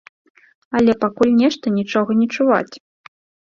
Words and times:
Але 0.79 0.95
пакуль 1.03 1.35
нешта 1.43 1.75
нічога 1.77 2.11
не 2.25 2.31
чуваць. 2.35 2.75